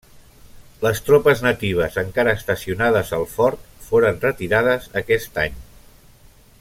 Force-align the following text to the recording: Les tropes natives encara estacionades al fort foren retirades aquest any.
Les 0.85 1.01
tropes 1.09 1.43
natives 1.47 1.99
encara 2.03 2.33
estacionades 2.41 3.13
al 3.19 3.27
fort 3.35 3.69
foren 3.91 4.19
retirades 4.25 4.89
aquest 5.03 5.39
any. 5.45 5.61